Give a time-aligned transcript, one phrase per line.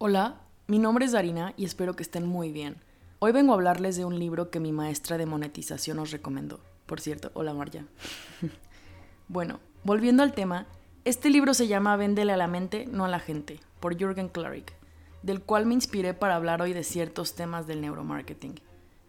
[0.00, 0.36] Hola,
[0.68, 2.76] mi nombre es Darina y espero que estén muy bien.
[3.18, 6.60] Hoy vengo a hablarles de un libro que mi maestra de monetización nos recomendó.
[6.86, 7.82] Por cierto, hola Marja.
[9.28, 10.68] bueno, volviendo al tema,
[11.04, 14.72] este libro se llama Véndele a la mente, no a la gente, por Jürgen Klarik,
[15.24, 18.60] del cual me inspiré para hablar hoy de ciertos temas del neuromarketing.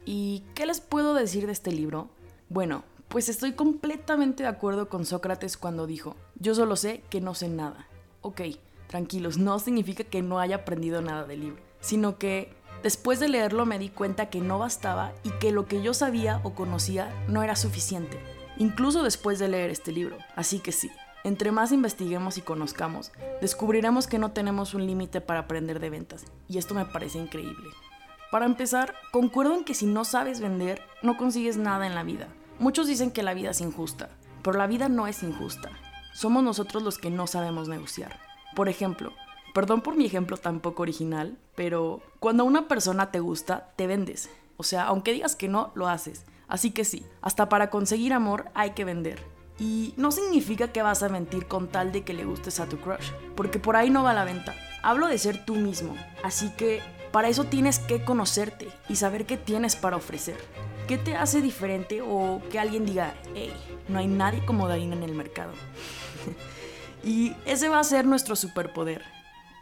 [0.06, 2.10] ¿Y qué les puedo decir de este libro?
[2.50, 7.36] Bueno, pues estoy completamente de acuerdo con Sócrates cuando dijo, yo solo sé que no
[7.36, 7.86] sé nada.
[8.22, 8.42] Ok,
[8.90, 12.52] Tranquilos, no significa que no haya aprendido nada del libro, sino que
[12.82, 16.42] después de leerlo me di cuenta que no bastaba y que lo que yo sabía
[16.44, 18.20] o conocía no era suficiente,
[18.58, 20.18] incluso después de leer este libro.
[20.36, 20.90] Así que sí,
[21.24, 26.26] entre más investiguemos y conozcamos, descubriremos que no tenemos un límite para aprender de ventas,
[26.48, 27.70] y esto me parece increíble.
[28.32, 32.28] Para empezar, concuerdo en que si no sabes vender, no consigues nada en la vida.
[32.58, 34.10] Muchos dicen que la vida es injusta,
[34.42, 35.70] pero la vida no es injusta.
[36.16, 38.29] Somos nosotros los que no sabemos negociar.
[38.56, 39.14] Por ejemplo,
[39.54, 44.30] perdón por mi ejemplo tan poco original, pero cuando una persona te gusta, te vendes.
[44.58, 46.26] O sea, aunque digas que no, lo haces.
[46.48, 49.24] Así que sí, hasta para conseguir amor hay que vender.
[49.60, 52.80] Y no significa que vas a mentir con tal de que le gustes a tu
[52.80, 54.56] crush, porque por ahí no va la venta.
[54.82, 56.82] Hablo de ser tú mismo, así que
[57.12, 60.38] para eso tienes que conocerte y saber qué tienes para ofrecer.
[60.88, 63.54] ¿Qué te hace diferente o que alguien diga, hey,
[63.90, 65.52] no hay nadie como Darina en el mercado?
[67.04, 69.04] Y ese va a ser nuestro superpoder.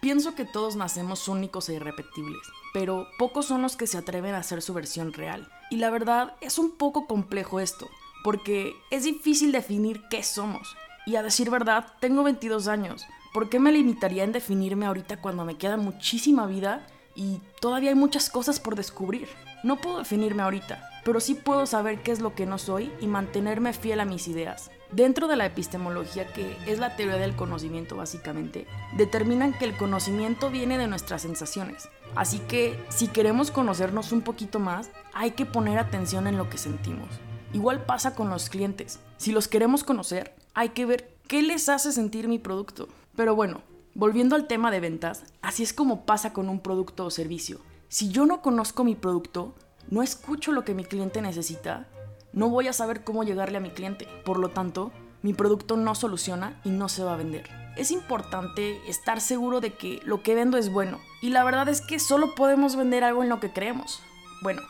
[0.02, 2.42] Pienso que todos nacemos únicos e irrepetibles,
[2.74, 5.50] pero pocos son los que se atreven a hacer su versión real.
[5.72, 7.90] Y la verdad es un poco complejo esto,
[8.24, 10.76] porque es difícil definir qué somos.
[11.06, 13.06] Y a decir verdad, tengo 22 años.
[13.34, 17.96] ¿Por qué me limitaría en definirme ahorita cuando me queda muchísima vida y todavía hay
[17.96, 19.28] muchas cosas por descubrir?
[19.64, 23.08] No puedo definirme ahorita, pero sí puedo saber qué es lo que no soy y
[23.08, 24.72] mantenerme fiel a mis ideas.
[24.92, 30.50] Dentro de la epistemología, que es la teoría del conocimiento básicamente, determinan que el conocimiento
[30.50, 31.88] viene de nuestras sensaciones.
[32.14, 36.58] Así que si queremos conocernos un poquito más, hay que poner atención en lo que
[36.58, 37.08] sentimos.
[37.54, 39.00] Igual pasa con los clientes.
[39.16, 42.90] Si los queremos conocer, hay que ver qué les hace sentir mi producto.
[43.16, 43.62] Pero bueno,
[43.94, 47.62] volviendo al tema de ventas, así es como pasa con un producto o servicio.
[47.88, 49.56] Si yo no conozco mi producto,
[49.90, 51.88] no escucho lo que mi cliente necesita
[52.38, 54.08] no voy a saber cómo llegarle a mi cliente.
[54.24, 54.92] Por lo tanto,
[55.24, 57.50] mi producto no soluciona y no se va a vender.
[57.78, 61.00] Es importante estar seguro de que lo que vendo es bueno.
[61.22, 64.02] Y la verdad es que solo podemos vender algo en lo que creemos.
[64.44, 64.62] Bueno,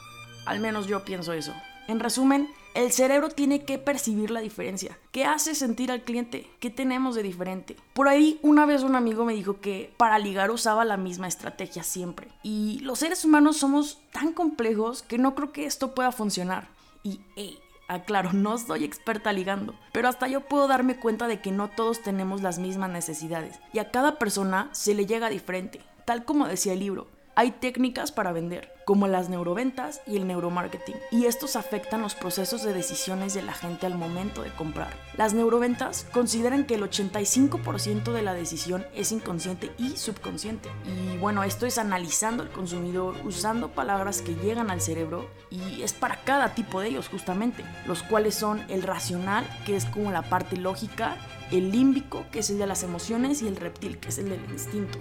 [0.46, 1.54] al menos yo pienso eso.
[1.90, 5.00] En resumen, el cerebro tiene que percibir la diferencia.
[5.12, 6.48] ¿Qué hace sentir al cliente?
[6.60, 7.76] ¿Qué tenemos de diferente?
[7.94, 11.82] Por ahí una vez un amigo me dijo que para ligar usaba la misma estrategia
[11.82, 12.28] siempre.
[12.44, 16.68] Y los seres humanos somos tan complejos que no creo que esto pueda funcionar.
[17.02, 17.58] Y, hey,
[17.88, 22.04] aclaro, no soy experta ligando, pero hasta yo puedo darme cuenta de que no todos
[22.04, 26.74] tenemos las mismas necesidades y a cada persona se le llega diferente, tal como decía
[26.74, 27.08] el libro.
[27.40, 32.64] Hay técnicas para vender, como las neuroventas y el neuromarketing, y estos afectan los procesos
[32.64, 34.92] de decisiones de la gente al momento de comprar.
[35.18, 40.72] Las neuroventas consideran que el 85% de la decisión es inconsciente y subconsciente.
[40.88, 45.94] Y bueno, esto es analizando al consumidor, usando palabras que llegan al cerebro, y es
[45.94, 50.24] para cada tipo de ellos justamente, los cuales son el racional, que es como la
[50.24, 51.18] parte lógica,
[51.52, 54.44] el límbico, que es el de las emociones, y el reptil, que es el del
[54.50, 54.98] instinto.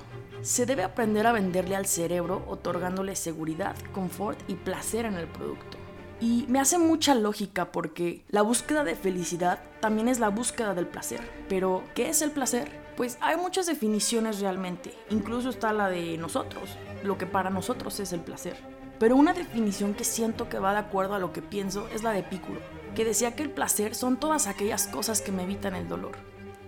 [0.47, 5.77] Se debe aprender a venderle al cerebro otorgándole seguridad, confort y placer en el producto.
[6.21, 10.87] Y me hace mucha lógica porque la búsqueda de felicidad también es la búsqueda del
[10.87, 11.21] placer.
[11.49, 12.71] Pero, ¿qué es el placer?
[12.97, 18.13] Pues hay muchas definiciones realmente, incluso está la de nosotros, lo que para nosotros es
[18.13, 18.57] el placer.
[19.01, 22.13] Pero una definición que siento que va de acuerdo a lo que pienso es la
[22.13, 22.61] de Epicuro,
[22.95, 26.13] que decía que el placer son todas aquellas cosas que me evitan el dolor.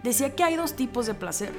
[0.02, 1.52] Decía que hay dos tipos de placer,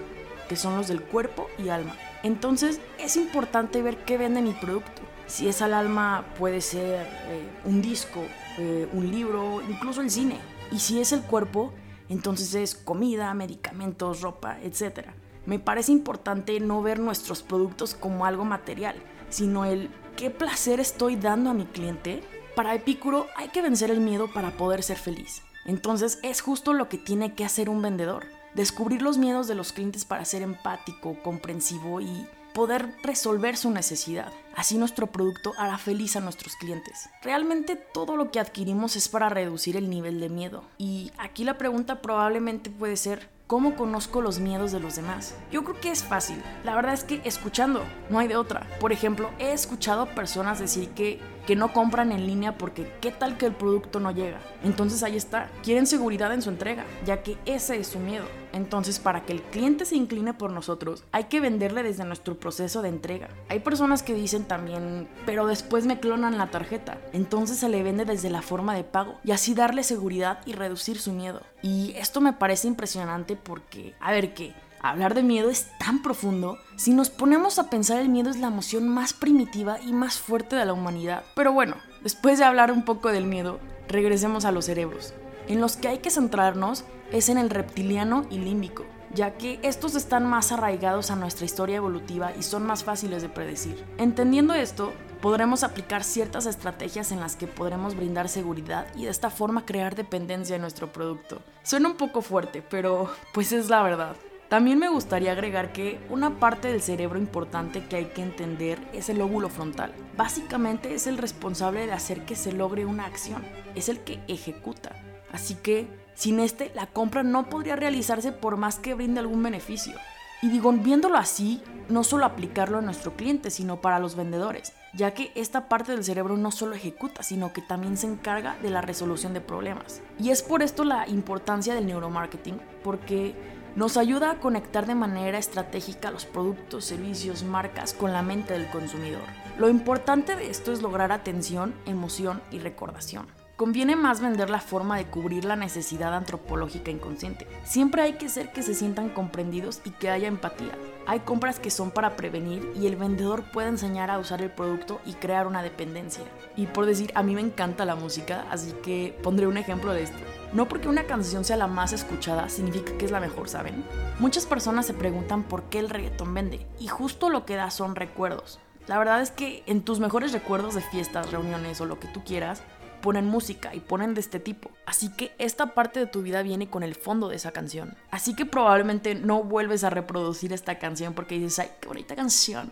[0.50, 1.96] que son los del cuerpo y alma.
[2.24, 5.02] Entonces es importante ver qué vende mi producto.
[5.28, 8.22] Si es al alma puede ser eh, un disco,
[8.58, 10.40] eh, un libro, incluso el cine.
[10.72, 11.72] Y si es el cuerpo,
[12.10, 15.10] entonces es comida, medicamentos, ropa, etc.
[15.46, 18.96] Me parece importante no ver nuestros productos como algo material,
[19.30, 22.22] sino el qué placer estoy dando a mi cliente.
[22.56, 25.44] Para Epicuro hay que vencer el miedo para poder ser feliz.
[25.66, 29.74] Entonces es justo lo que tiene que hacer un vendedor descubrir los miedos de los
[29.74, 34.32] clientes para ser empático, comprensivo y poder resolver su necesidad.
[34.56, 37.10] Así nuestro producto hará feliz a nuestros clientes.
[37.22, 40.64] Realmente todo lo que adquirimos es para reducir el nivel de miedo.
[40.78, 45.34] Y aquí la pregunta probablemente puede ser, ¿Cómo conozco los miedos de los demás?
[45.52, 46.40] Yo creo que es fácil.
[46.64, 48.68] La verdad es que escuchando, no hay de otra.
[48.80, 53.38] Por ejemplo, he escuchado personas decir que, que no compran en línea porque qué tal
[53.38, 54.40] que el producto no llega.
[54.64, 55.50] Entonces ahí está.
[55.64, 58.26] Quieren seguridad en su entrega, ya que ese es su miedo.
[58.60, 62.82] Entonces, para que el cliente se incline por nosotros, hay que venderle desde nuestro proceso
[62.82, 63.30] de entrega.
[63.48, 66.98] Hay personas que dicen también, pero después me clonan la tarjeta.
[67.14, 71.00] Entonces se le vende desde la forma de pago y así darle seguridad y reducir
[71.00, 71.42] su miedo.
[71.62, 76.58] Y esto me parece impresionante porque, a ver qué, hablar de miedo es tan profundo.
[76.76, 80.58] Si nos ponemos a pensar, el miedo es la emoción más primitiva y más fuerte
[80.58, 81.24] de la humanidad.
[81.34, 85.14] Pero bueno, después de hablar un poco del miedo, regresemos a los cerebros.
[85.50, 88.86] En los que hay que centrarnos es en el reptiliano y límbico,
[89.16, 93.30] ya que estos están más arraigados a nuestra historia evolutiva y son más fáciles de
[93.30, 93.84] predecir.
[93.98, 94.94] Entendiendo esto,
[95.24, 99.96] podremos aplicar ciertas estrategias en las que podremos brindar seguridad y de esta forma crear
[99.96, 101.42] dependencia en nuestro producto.
[101.64, 104.16] Suena un poco fuerte, pero pues es la verdad.
[104.50, 109.10] También me gustaría agregar que una parte del cerebro importante que hay que entender es
[109.10, 109.96] el óvulo frontal.
[110.16, 113.44] Básicamente es el responsable de hacer que se logre una acción,
[113.74, 115.09] es el que ejecuta.
[115.32, 119.96] Así que sin este, la compra no podría realizarse por más que brinde algún beneficio.
[120.42, 125.14] Y digo, viéndolo así, no solo aplicarlo a nuestro cliente, sino para los vendedores, ya
[125.14, 128.82] que esta parte del cerebro no solo ejecuta, sino que también se encarga de la
[128.82, 130.02] resolución de problemas.
[130.18, 133.36] Y es por esto la importancia del neuromarketing, porque
[133.76, 138.70] nos ayuda a conectar de manera estratégica los productos, servicios, marcas con la mente del
[138.70, 139.22] consumidor.
[139.58, 143.39] Lo importante de esto es lograr atención, emoción y recordación.
[143.60, 147.46] Conviene más vender la forma de cubrir la necesidad antropológica inconsciente.
[147.66, 150.72] Siempre hay que hacer que se sientan comprendidos y que haya empatía.
[151.06, 155.02] Hay compras que son para prevenir y el vendedor puede enseñar a usar el producto
[155.06, 156.24] y crear una dependencia.
[156.56, 160.04] Y por decir, a mí me encanta la música, así que pondré un ejemplo de
[160.04, 160.20] esto.
[160.54, 163.84] No porque una canción sea la más escuchada significa que es la mejor, ¿saben?
[164.20, 167.98] Muchas personas se preguntan por qué el reggaetón vende y justo lo que da son
[167.98, 168.58] recuerdos.
[168.88, 172.24] La verdad es que en tus mejores recuerdos de fiestas, reuniones o lo que tú
[172.24, 172.64] quieras,
[173.02, 174.72] ponen música y ponen de este tipo.
[174.86, 177.98] Así que esta parte de tu vida viene con el fondo de esa canción.
[178.12, 182.72] Así que probablemente no vuelves a reproducir esta canción porque dices, ay, qué bonita canción.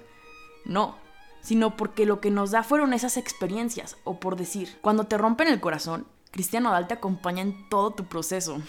[0.65, 0.97] No,
[1.41, 5.47] sino porque lo que nos da fueron esas experiencias, o por decir, cuando te rompen
[5.47, 8.61] el corazón, Cristiano Dal te acompaña en todo tu proceso.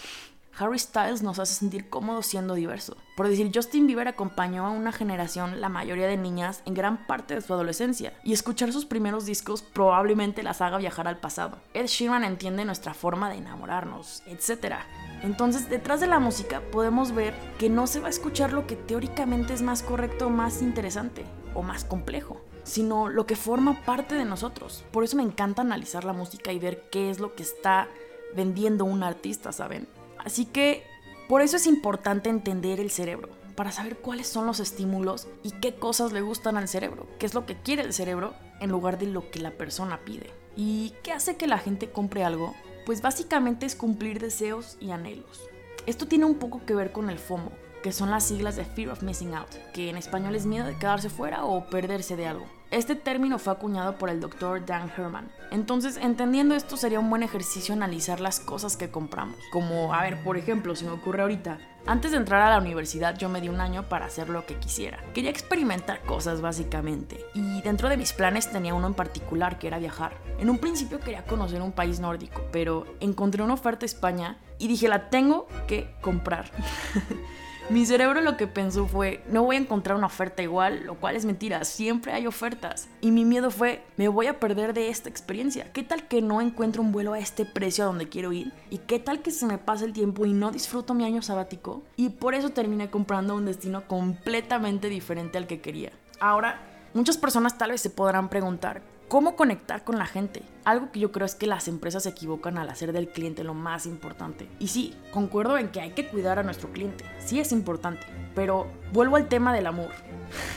[0.58, 2.96] Harry Styles nos hace sentir cómodos siendo diverso.
[3.16, 7.34] Por decir, Justin Bieber acompañó a una generación, la mayoría de niñas, en gran parte
[7.34, 11.58] de su adolescencia, y escuchar sus primeros discos probablemente las haga viajar al pasado.
[11.74, 14.76] Ed Sheeran entiende nuestra forma de enamorarnos, etc.
[15.22, 18.74] Entonces, detrás de la música podemos ver que no se va a escuchar lo que
[18.74, 21.24] teóricamente es más correcto, más interesante
[21.54, 24.84] o más complejo sino lo que forma parte de nosotros.
[24.92, 27.88] Por eso me encanta analizar la música y ver qué es lo que está
[28.36, 29.88] vendiendo un artista, ¿saben?
[30.28, 30.84] Así que
[31.26, 35.76] por eso es importante entender el cerebro, para saber cuáles son los estímulos y qué
[35.76, 39.06] cosas le gustan al cerebro, qué es lo que quiere el cerebro en lugar de
[39.06, 40.28] lo que la persona pide.
[40.54, 42.54] ¿Y qué hace que la gente compre algo?
[42.84, 45.48] Pues básicamente es cumplir deseos y anhelos.
[45.86, 47.50] Esto tiene un poco que ver con el FOMO,
[47.88, 50.76] que son las siglas de Fear of Missing Out, que en español es miedo de
[50.76, 52.46] quedarse fuera o perderse de algo.
[52.70, 55.32] Este término fue acuñado por el doctor Dan Herman.
[55.50, 59.36] Entonces, entendiendo esto, sería un buen ejercicio analizar las cosas que compramos.
[59.50, 63.16] Como, a ver, por ejemplo, si me ocurre ahorita, antes de entrar a la universidad
[63.16, 65.02] yo me di un año para hacer lo que quisiera.
[65.14, 67.24] Quería experimentar cosas básicamente.
[67.32, 70.18] Y dentro de mis planes tenía uno en particular que era viajar.
[70.38, 74.68] En un principio quería conocer un país nórdico, pero encontré una oferta a España y
[74.68, 76.50] dije, la tengo que comprar.
[77.70, 81.16] Mi cerebro lo que pensó fue, no voy a encontrar una oferta igual, lo cual
[81.16, 82.88] es mentira, siempre hay ofertas.
[83.02, 85.70] Y mi miedo fue, me voy a perder de esta experiencia.
[85.74, 88.54] ¿Qué tal que no encuentro un vuelo a este precio a donde quiero ir?
[88.70, 91.82] ¿Y qué tal que se me pase el tiempo y no disfruto mi año sabático?
[91.96, 95.92] Y por eso terminé comprando un destino completamente diferente al que quería.
[96.20, 96.62] Ahora,
[96.94, 100.42] muchas personas tal vez se podrán preguntar, cómo conectar con la gente.
[100.64, 103.54] Algo que yo creo es que las empresas se equivocan al hacer del cliente lo
[103.54, 104.48] más importante.
[104.58, 107.04] Y sí, concuerdo en que hay que cuidar a nuestro cliente.
[107.18, 108.06] Sí es importante.
[108.34, 109.90] Pero vuelvo al tema del amor.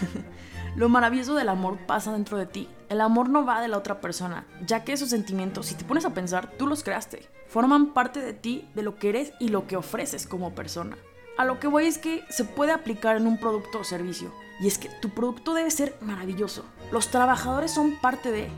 [0.75, 2.69] lo maravilloso del amor pasa dentro de ti.
[2.89, 6.05] El amor no va de la otra persona, ya que esos sentimientos, si te pones
[6.05, 7.27] a pensar, tú los creaste.
[7.47, 10.97] Forman parte de ti, de lo que eres y lo que ofreces como persona.
[11.37, 14.33] A lo que voy es que se puede aplicar en un producto o servicio.
[14.59, 16.65] Y es que tu producto debe ser maravilloso.
[16.91, 18.49] Los trabajadores son parte de...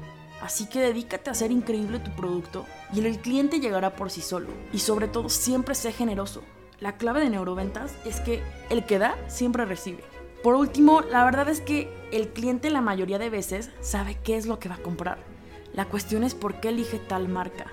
[0.41, 4.49] Así que dedícate a hacer increíble tu producto y el cliente llegará por sí solo.
[4.73, 6.41] Y sobre todo, siempre sé generoso.
[6.79, 10.03] La clave de neuroventas es que el que da siempre recibe.
[10.43, 14.45] Por último, la verdad es que el cliente la mayoría de veces sabe qué es
[14.45, 15.19] lo que va a comprar.
[15.73, 17.67] La cuestión es por qué elige tal marca.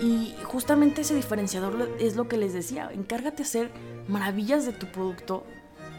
[0.00, 2.90] Y justamente ese diferenciador es lo que les decía.
[2.90, 3.70] Encárgate de hacer
[4.08, 5.44] maravillas de tu producto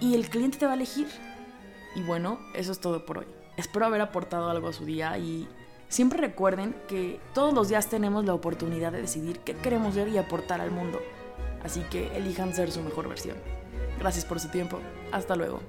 [0.01, 1.07] y el cliente te va a elegir.
[1.95, 3.44] Y bueno, eso es todo por hoy.
[3.57, 5.47] Espero haber aportado algo a su día y
[5.87, 10.17] siempre recuerden que todos los días tenemos la oportunidad de decidir qué queremos ver y
[10.17, 10.99] aportar al mundo.
[11.63, 13.37] Así que elijan ser su mejor versión.
[13.99, 14.79] Gracias por su tiempo.
[15.11, 15.61] Hasta luego.